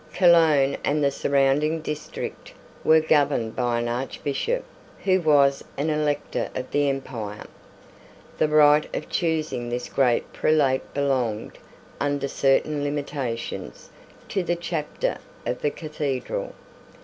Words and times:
Cologne 0.15 0.77
and 0.83 1.03
the 1.03 1.11
surrounding 1.11 1.79
district 1.79 2.55
were 2.83 2.99
governed 3.01 3.55
by 3.55 3.77
an 3.79 3.87
Archbishop, 3.87 4.63
who 5.03 5.21
was 5.21 5.63
an 5.77 5.91
Elector 5.91 6.49
of 6.55 6.71
the 6.71 6.89
Empire. 6.89 7.43
The 8.39 8.47
right 8.47 8.87
of 8.95 9.09
choosing 9.09 9.69
this 9.69 9.89
great 9.89 10.33
prelate 10.33 10.91
belonged, 10.95 11.59
under 11.99 12.27
certain 12.27 12.83
limitations, 12.83 13.91
to 14.29 14.41
the 14.41 14.55
Chapter 14.55 15.19
of 15.45 15.61
the 15.61 15.69
Cathedral. 15.69 16.55